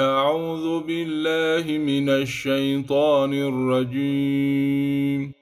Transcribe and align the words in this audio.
أعوذ 0.00 0.80
بالله 0.80 1.78
من 1.78 2.08
الشيطان 2.08 3.34
الرجيم. 3.34 5.32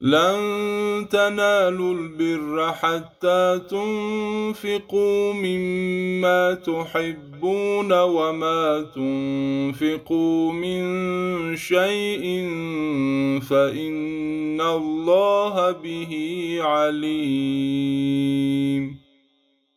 لن 0.00 1.06
تنالوا 1.10 1.94
البر 1.94 2.72
حتى 2.72 3.60
تنفقوا 3.70 5.32
مما 5.32 6.54
تحبون 6.54 7.92
وما 7.92 8.86
تنفقوا 8.94 10.52
من 10.52 10.82
شيء 11.56 12.48
فإن 13.40 14.60
الله 14.60 15.70
به 15.70 16.58
عليم. 16.60 18.22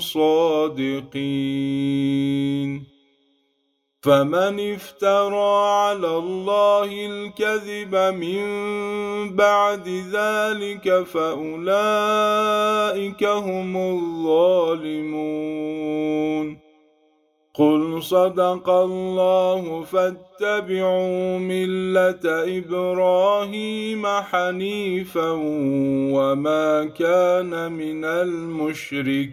صادقين. 0.00 1.22
فمن 4.02 4.74
افترى 4.74 5.66
على 5.66 6.16
الله 6.16 7.06
الكذب 7.06 7.94
من 7.94 8.42
بعد 9.36 9.88
ذلك 9.88 11.02
فأولئك 11.02 11.64
هم 13.24 13.76
الظالمون. 13.76 14.62
قل 17.54 18.02
صدق 18.02 18.70
الله 18.70 19.82
فاتبعوا 19.84 21.38
مله 21.38 22.20
إبراهيم 22.58 24.06
حنيفا 24.06 25.30
وما 26.12 26.84
كان 26.84 27.72
من 27.72 28.04
المشركين 28.04 29.32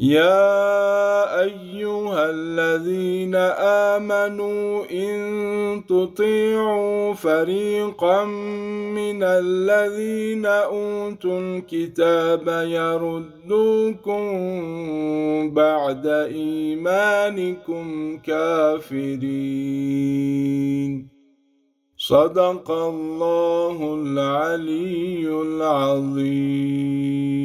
يا 0.00 1.42
أيها 1.42 2.30
الذين 2.30 3.34
آمنوا 3.94 4.84
إن 4.90 5.82
تطيعوا 5.88 7.14
فريقا 7.14 8.24
من 8.94 9.22
الذين 9.22 10.46
أوتوا 10.46 11.40
الكتاب 11.40 12.48
يردوكم 12.48 14.20
بعد 15.54 16.06
إيمانكم 16.06 17.86
كافرين. 18.18 19.58
صدق 21.96 22.70
الله 22.70 23.94
العلي 23.94 25.28
العظيم. 25.42 27.37